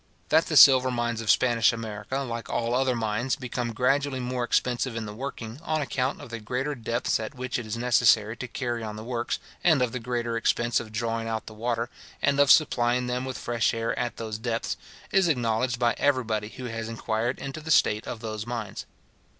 [0.29, 4.95] That the silver mines of Spanish America, like all other mines, become gradually more expensive
[4.95, 8.47] in the working, on account of the greater depths at which it is necessary to
[8.47, 11.87] carry on the works, and of the greater expense of drawing out the water,
[12.19, 14.75] and of supplying them with fresh air at those depths,
[15.11, 18.87] is acknowledged by everybody who has inquired into the state of those mines.